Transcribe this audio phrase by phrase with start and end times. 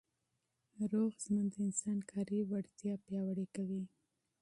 [0.91, 3.83] روغ ژوند د انسان کاري وړتیا پیاوړې کوي.